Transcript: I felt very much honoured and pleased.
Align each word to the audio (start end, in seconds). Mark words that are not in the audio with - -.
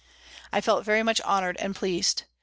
I 0.51 0.61
felt 0.61 0.83
very 0.83 1.03
much 1.03 1.21
honoured 1.21 1.57
and 1.59 1.75
pleased. 1.75 2.23